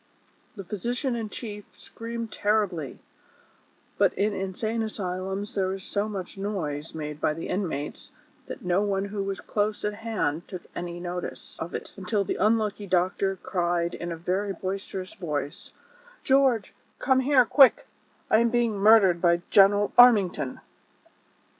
[0.55, 2.97] The physician in chief screamed terribly,
[3.99, 8.09] but in insane asylums there is so much noise made by the inmates
[8.47, 12.33] that no one who was close at hand took any notice of it; until the
[12.37, 15.69] unlucky doctor cried in a very boisterous voice:
[16.25, 17.85] ''George, come here, quick;
[18.31, 20.61] I am being murdered by General Armington."